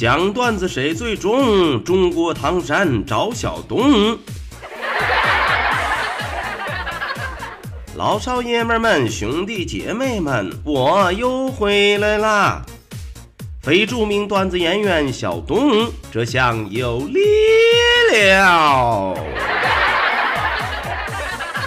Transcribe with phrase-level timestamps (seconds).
[0.00, 1.84] 讲段子谁最重？
[1.84, 4.18] 中国唐山找小东。
[7.96, 12.62] 老少爷们们、兄弟姐妹们，我又回来啦！
[13.60, 17.20] 非著名段子演员小东，这下有力
[18.10, 19.14] 了。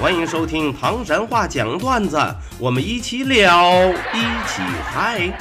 [0.00, 2.18] 欢迎收听唐山话讲段子，
[2.58, 5.38] 我们一起聊，一起嗨。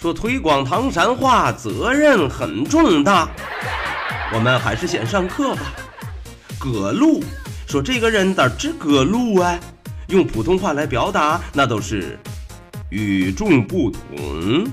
[0.00, 3.28] 说推广唐山话责任很重大，
[4.32, 5.74] 我们还是先上课吧。
[6.58, 7.22] 葛路
[7.66, 9.60] 说这个人咋只葛路啊？
[10.06, 12.18] 用普通话来表达，那都是
[12.88, 14.66] 与众不同。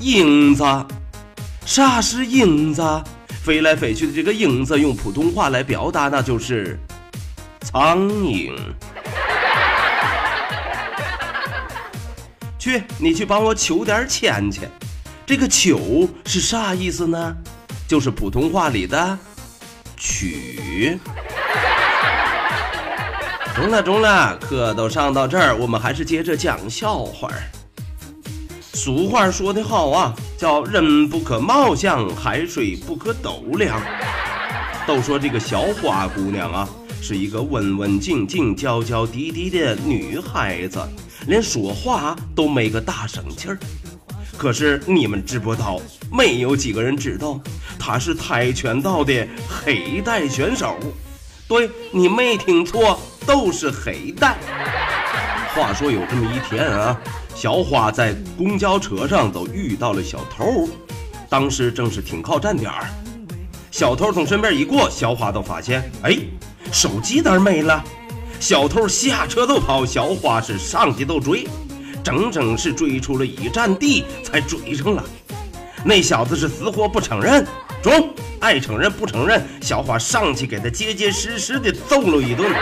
[0.00, 0.64] 影子，
[1.66, 2.82] 啥是影子？
[3.42, 6.80] 飞来飞去的这个影子，用普通话来表达，那就是
[7.60, 8.50] 苍蝇。
[12.64, 14.62] 去，你去帮我求点钱去。
[15.26, 17.36] 这个“求”是啥意思呢？
[17.86, 19.18] 就是普通话里的
[19.98, 20.98] “取”。
[23.54, 27.28] 中了，中了，课都上到这儿，我们还是接着讲笑话。
[28.72, 33.78] 俗话说得好啊，叫“人不可貌相，海水不可斗量”。
[34.88, 36.66] 都说这个小花姑娘啊，
[37.02, 40.80] 是一个文文静静、娇娇滴滴的女孩子。
[41.26, 43.58] 连说话都没个大声气儿，
[44.36, 45.80] 可是你们知不道，
[46.12, 47.40] 没有几个人知道，
[47.78, 50.76] 他是跆拳道的黑带选手。
[51.46, 54.36] 对你没听错，都是黑带。
[55.54, 56.98] 话说有这么一天啊，
[57.34, 60.68] 小花在公交车上都遇到了小偷，
[61.28, 62.88] 当时正是停靠站点儿，
[63.70, 66.18] 小偷从身边一过，小花都发现，哎，
[66.72, 67.84] 手机咋没了。
[68.40, 71.48] 小偷下车就跑，小花是上去就追，
[72.02, 75.02] 整整是追出了一站地才追上了。
[75.84, 77.46] 那小子是死活不承认，
[77.82, 82.52] 中爱承认不承认，小花上去给他结结实实的揍了一顿。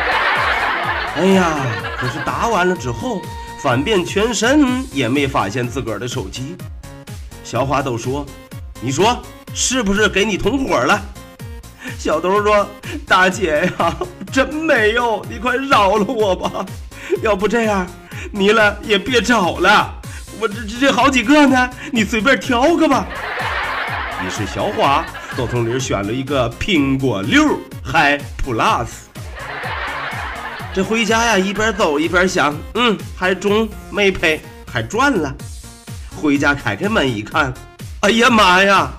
[1.16, 1.56] 哎呀，
[1.98, 3.20] 可是打完了之后，
[3.60, 6.56] 翻遍全身也没发现自个儿的手机。
[7.44, 8.24] 小花都说
[8.80, 9.20] ：“你说
[9.52, 11.00] 是不是给你同伙了？”
[12.02, 12.68] 小偷说
[13.06, 13.96] ：“大姐呀，
[14.32, 16.66] 真没有，你快饶了我吧！
[17.22, 17.86] 要不这样，
[18.32, 19.94] 你了也别找了，
[20.40, 23.06] 我这这这好几个呢，你随便挑个吧。”
[24.26, 25.04] 于是小花
[25.36, 28.88] 都从里选了一个苹果六还 Plus。
[30.74, 35.32] 这回家呀，一边走一边想：“嗯，还中没赔，还赚了。”
[36.20, 37.54] 回家开开门一看，
[38.00, 38.90] 哎呀妈呀！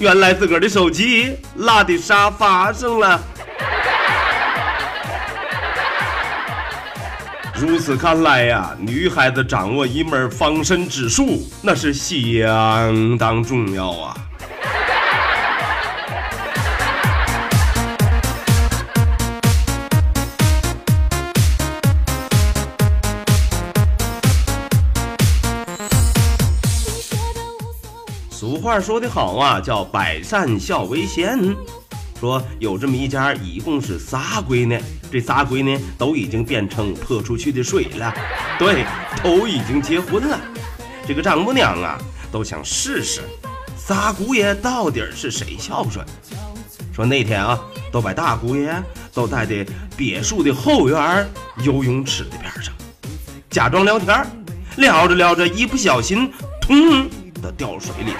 [0.00, 3.22] 原来自个儿的手机落在沙发上了。
[7.56, 14.16] 如此看来呀，女孩子掌握一门防身之术，那是相当重要啊。
[28.64, 31.54] 话说得好啊，叫百善孝为先。
[32.18, 34.80] 说有这么一家，一共是仨闺女，
[35.12, 38.10] 这仨闺女都已经变成泼出去的水了，
[38.58, 38.86] 对，
[39.22, 40.40] 都已经结婚了。
[41.06, 41.98] 这个丈母娘啊，
[42.32, 43.20] 都想试试
[43.76, 46.02] 仨姑爷到底是谁孝顺。
[46.90, 47.60] 说那天啊，
[47.92, 48.74] 都把大姑爷
[49.12, 52.72] 都带到别墅的后院游泳池的边上，
[53.50, 54.26] 假装聊天，
[54.78, 56.32] 聊着聊着，一不小心，
[56.62, 57.06] 通。
[57.58, 58.14] 掉水里，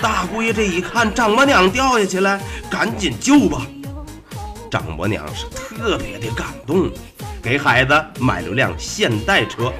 [0.00, 2.40] 大姑爷这一看丈母娘掉下去了，
[2.70, 3.66] 赶紧救吧。
[4.70, 6.90] 丈母娘是特别的感动，
[7.42, 9.72] 给孩子买了辆现代车。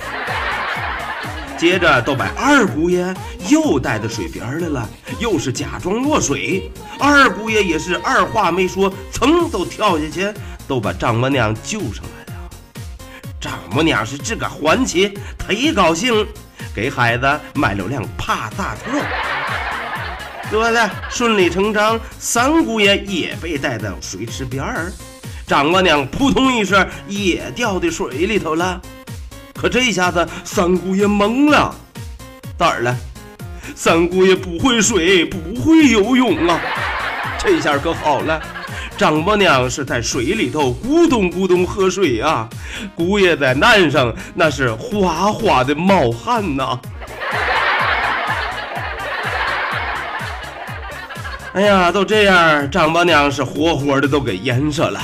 [1.59, 3.15] 接着都把二姑爷
[3.49, 6.71] 又带到水边来了，又是假装落水。
[6.99, 10.33] 二姑爷也是二话没说，噌都跳下去，
[10.69, 12.51] 都把丈母娘救上来了。
[13.41, 15.19] 丈母娘是这个欢喜，
[15.49, 16.27] 忒高兴。
[16.75, 19.01] 给孩子买了辆帕萨特，
[20.51, 24.93] 得了，顺理成章，三姑爷也被带到水池边儿，
[25.47, 28.81] 丈母娘扑通一声也掉到水里头了。
[29.55, 31.75] 可这下子三姑爷懵了，
[32.59, 32.97] 咋儿了？
[33.75, 36.61] 三姑爷不会水，不会游泳啊！
[37.39, 38.41] 这下可好了，
[38.97, 42.49] 丈母娘是在水里头咕咚咕咚喝水啊，
[42.95, 46.79] 姑爷在岸上那是哗哗的冒汗呐。
[51.57, 55.01] 哎呀，都这样，丈母娘是活活的都给淹死了，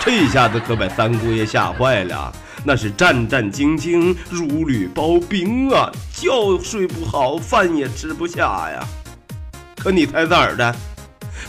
[0.00, 2.32] 这一下子可把三姑爷吓坏了。
[2.64, 8.84] 那是战战兢兢，如履薄冰啊，觉睡不好，饭也吃不下呀。
[9.76, 10.74] 可你猜咋的？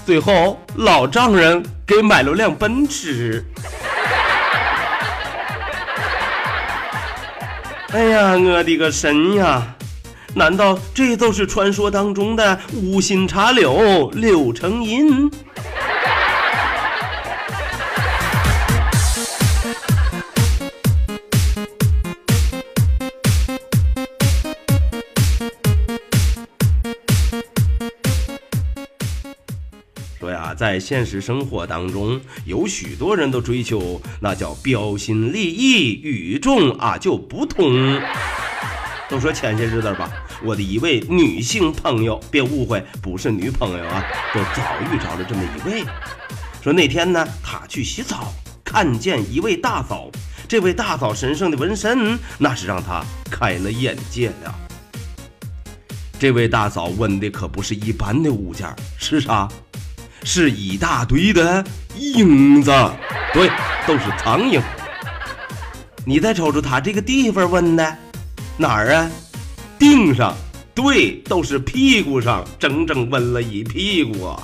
[0.06, 3.44] 最后老丈人给买了辆奔驰。
[7.94, 9.76] 哎呀，我的个神呀！
[10.36, 15.30] 难道这都是传说当中的无心插柳柳成荫？
[30.58, 37.98] 在现实生活当中，有许多人都追求那叫标新立异、与众啊就不同。
[39.10, 40.08] 都说前些日子吧，
[40.44, 44.04] 我的一位女性朋友，别误会，不是女朋友啊，
[44.34, 44.62] 都遭
[44.94, 45.84] 遇着了这么一位。
[46.62, 48.32] 说那天呢，她去洗澡，
[48.64, 50.10] 看见一位大嫂，
[50.48, 54.56] 这位大嫂身上的纹身，那是让她开了眼界了。
[56.20, 58.68] 这位大嫂纹的可不是一般的物件，
[59.00, 59.48] 是啥？
[60.24, 61.66] 是一大堆的
[61.96, 62.72] 影子，
[63.34, 63.50] 对，
[63.88, 64.62] 都是苍蝇。
[66.06, 67.98] 你再瞅瞅他这个地方纹的，
[68.62, 69.10] 哪儿啊？
[69.80, 70.36] 腚上，
[70.76, 74.36] 对，都是屁股上，整整纹了一屁股。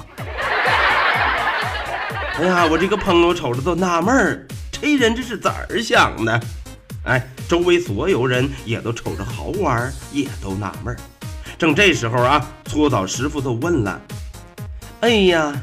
[2.39, 6.39] 哎呀，我这个朋友瞅着都纳闷儿，这人这是咋儿想的？
[7.03, 10.97] 哎，周围所有人也都瞅着好玩儿，也都纳闷儿。
[11.57, 13.99] 正这时候啊，搓澡师傅都问了。
[15.01, 15.53] 哎呀，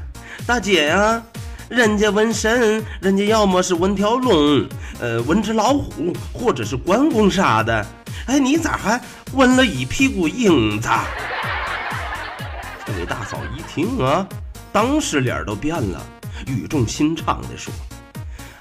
[0.44, 1.22] 大姐呀，
[1.70, 4.68] 人家纹身，人家要么是纹条龙，
[5.00, 7.86] 呃，纹只老虎，或者是关公啥的。
[8.26, 9.00] 哎，你咋还
[9.32, 10.88] 纹了一屁股影子？
[12.86, 14.26] 这位大嫂一听啊，
[14.72, 16.00] 当时脸都变了，
[16.46, 17.72] 语重心长地说：“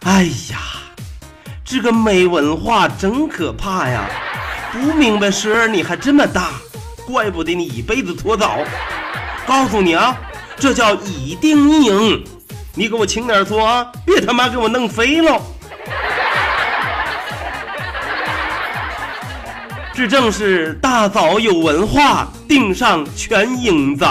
[0.03, 0.59] 哎呀，
[1.63, 4.09] 这个没文化真可怕呀！
[4.71, 6.51] 不明白事儿你还这么大，
[7.05, 8.59] 怪不得你一辈子搓澡。
[9.45, 10.17] 告诉你啊。”
[10.57, 12.23] 这叫一定一影，
[12.75, 15.41] 你给我轻点搓啊，别他妈给我弄飞了。
[20.01, 24.03] 这正是大嫂有文化，顶上全影子。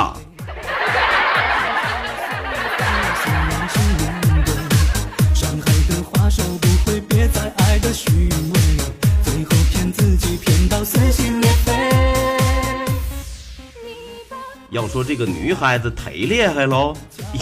[14.71, 16.95] 要说这个女孩子忒厉害喽，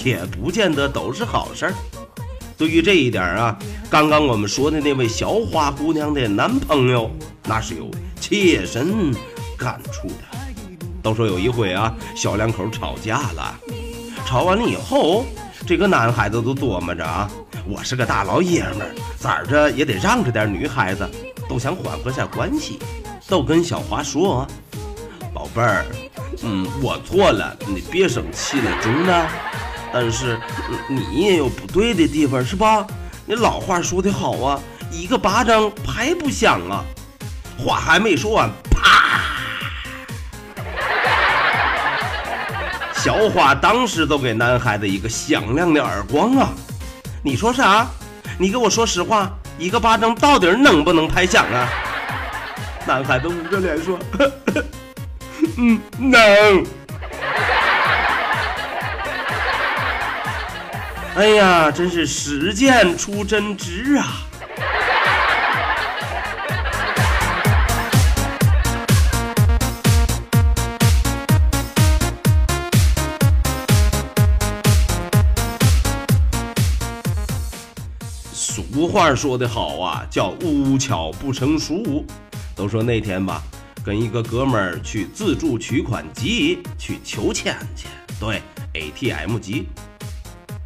[0.03, 1.75] 也不见得都是好事儿。
[2.57, 3.55] 对于这一点啊，
[3.91, 7.11] 刚刚我们说的那位小花姑娘的男朋友，
[7.45, 7.91] 那是有
[8.29, 9.11] 切身
[9.57, 10.39] 感触的。
[11.03, 13.59] 都说有一回啊，小两口吵架了，
[14.27, 15.25] 吵完了以后，
[15.67, 17.27] 这个男孩子都琢磨着啊，
[17.67, 21.09] 我是个大老爷们儿，咋着也得让着点女孩子，
[21.49, 22.79] 都想缓和下关系，
[23.27, 24.47] 都跟小花说，
[25.33, 25.87] 宝贝儿。
[26.43, 29.27] 嗯，我错了，你别生气了，中的。
[29.91, 30.39] 但是
[30.87, 32.87] 你也有不对的地方，是吧？
[33.25, 34.61] 那老话说的好啊，
[34.93, 36.85] 一个巴掌拍不响啊。
[37.59, 39.21] 话还没说完，啪！
[42.95, 46.51] 小花当时都给男孩子一个响亮的耳光啊！
[47.23, 47.87] 你说啥？
[48.39, 51.69] 你给我说实话，一个巴掌到底能不能拍响啊？
[52.87, 53.99] 男孩子捂着脸说。
[55.57, 56.65] 嗯，能。
[61.17, 64.07] 哎呀，真是实践出真知啊！
[78.91, 82.05] 话说得好啊，叫无巧不成书。
[82.57, 83.43] 都说那天吧。
[83.85, 87.87] 跟一个哥们儿去自助取款机去求钱去，
[88.19, 88.43] 对
[88.75, 89.67] ，ATM 机。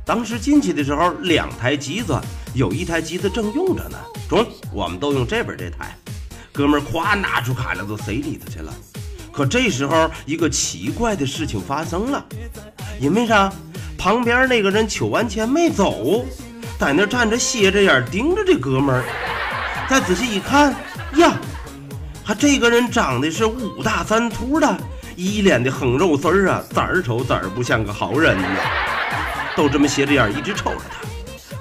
[0.05, 2.19] 当时进去的时候，两台机子，
[2.55, 3.99] 有一台机子正用着呢。
[4.29, 5.97] 中，我们都用这边这台。
[6.52, 8.73] 哥们儿咵拿出卡来，都塞里头去了。
[9.31, 12.25] 可这时候，一个奇怪的事情发生了，
[13.00, 13.52] 因为啥？
[13.97, 16.25] 旁边那个人取完钱没走，
[16.82, 19.04] 在那站着斜着眼盯着这哥们儿。
[19.88, 20.74] 再仔细一看，
[21.14, 21.32] 呀！
[22.24, 24.76] 他这个人长得是五大三粗的，
[25.14, 28.48] 一脸的横肉丝儿啊，咋瞅咋不像个好人呢。
[29.56, 31.06] 都这么斜着眼一直瞅着他，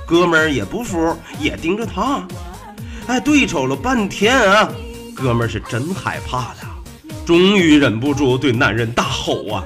[0.07, 2.27] 哥们儿也不服，也盯着他。
[3.05, 4.67] 哎，对瞅了半天啊，
[5.15, 6.55] 哥们儿是真害怕了，
[7.27, 9.63] 终于忍不住对男人大吼啊：“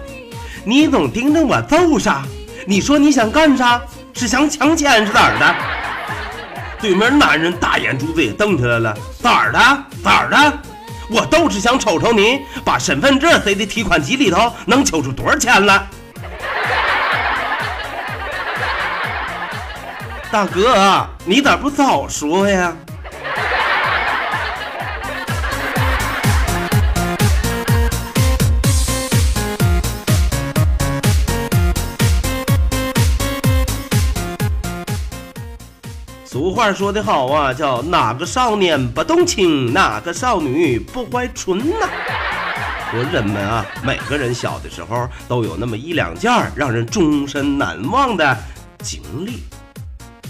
[0.67, 2.25] 你总盯着我揍啥？
[2.67, 3.81] 你说你想干啥？
[4.15, 5.55] 是想强钱是咋的？”
[6.81, 9.59] 对面男人大眼珠子也瞪起来了，咋的？
[10.03, 10.53] 咋的？
[11.09, 15.87] 我都是想瞅瞅你把身份证塞的提款机里头能取出多少钱来。
[20.31, 22.73] 大哥，你咋不早说呀？
[36.55, 41.89] 话说得好啊，叫哪个少年不动情，哪个少女不怀春呐。
[42.89, 48.37] 说人们啊，每个人小的时候都有那么一两件让人终身难忘的
[48.79, 49.43] 经历。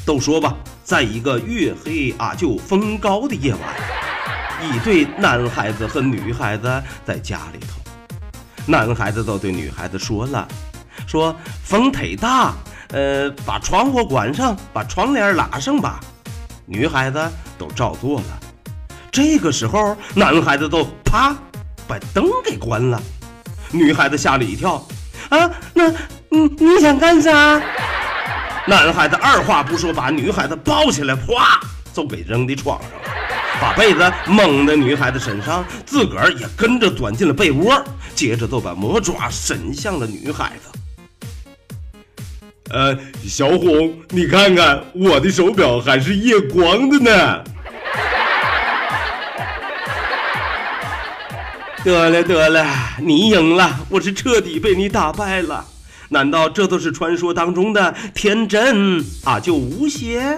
[0.03, 3.61] 都说吧，在一个月黑啊就风高的夜晚，
[4.63, 7.79] 一对男孩子和女孩子在家里头，
[8.65, 10.47] 男孩子都对女孩子说了，
[11.05, 12.51] 说风忒大。
[12.89, 15.99] 呃，把窗户关上，把窗帘拉上吧。
[16.65, 17.19] 女孩子
[17.57, 18.39] 都照做了。
[19.11, 21.35] 这个时候，男孩子都啪
[21.87, 23.01] 把灯给关了。
[23.71, 24.85] 女孩子吓了一跳，
[25.29, 25.89] 啊，那，
[26.29, 27.61] 你你想干啥？
[28.67, 31.59] 男孩子二话不说，把女孩子抱起来，啪
[31.93, 32.97] 就给扔在床上了，
[33.61, 37.79] 把被子蒙在女孩子身上，自个儿也跟着钻进了被窝，
[38.15, 40.79] 接着就把魔爪伸向了女孩子。
[42.75, 42.93] 呃，
[43.25, 47.41] 小红，你看看我的手表还是夜光的呢。
[51.85, 52.67] 得了得了，
[52.99, 55.63] 你赢了，我是彻底被你打败了。
[56.09, 59.39] 难道这都是传说当中的天真啊？
[59.39, 60.37] 就无邪？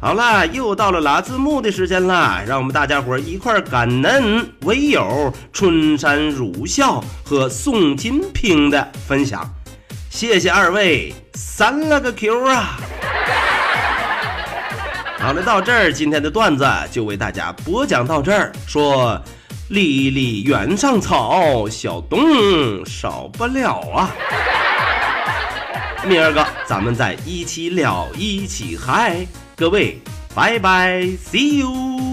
[0.00, 9.46] 好了，又到了拉字幕的时间啦，让我们大家伙一块感恩唯友春山如笑和宋金平的分享，
[10.08, 12.80] 谢谢二位，三了个 Q 啊！
[15.18, 18.50] 好了，到这儿，今天的段子就为大家播讲到这儿。
[18.66, 19.20] 说，
[19.68, 24.10] 离离原上草，小东少不了啊！
[26.08, 29.26] 明儿个咱们再一起聊，一起嗨。
[29.56, 30.00] 各位，
[30.34, 32.09] 拜拜，See you。